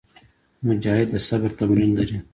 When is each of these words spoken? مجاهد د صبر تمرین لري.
مجاهد 0.67 1.07
د 1.13 1.15
صبر 1.27 1.49
تمرین 1.59 1.91
لري. 1.99 2.17